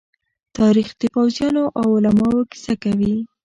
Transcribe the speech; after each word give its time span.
تاریخ 0.57 0.87
د 0.99 1.01
پوځيانو 1.15 1.63
او 1.79 1.85
علماءو 1.95 2.39
کيسه 2.51 2.73
کوي. 2.83 3.13